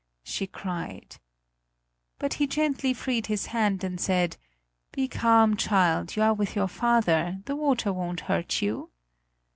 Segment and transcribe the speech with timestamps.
[0.23, 1.17] she cried.
[2.17, 4.35] But he gently freed his hand and said:
[4.91, 8.89] "Be calm, child; you are with your father; the water won't hurt you!"